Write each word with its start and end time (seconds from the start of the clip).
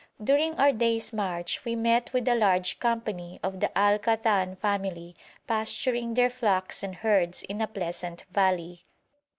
During 0.23 0.55
our 0.55 0.71
day's 0.71 1.13
march 1.13 1.63
we 1.63 1.75
met 1.75 2.11
with 2.11 2.27
a 2.27 2.33
large 2.33 2.79
company 2.79 3.39
of 3.43 3.59
the 3.59 3.69
Al 3.77 3.99
Khathan 3.99 4.57
family 4.57 5.15
pasturing 5.45 6.15
their 6.15 6.31
flocks 6.31 6.81
and 6.81 6.95
herds 6.95 7.43
in 7.43 7.61
a 7.61 7.67
pleasant 7.67 8.25
valley. 8.31 8.87